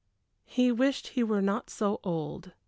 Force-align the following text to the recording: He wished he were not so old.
He 0.47 0.71
wished 0.71 1.09
he 1.09 1.23
were 1.23 1.43
not 1.43 1.69
so 1.69 1.99
old. 2.03 2.53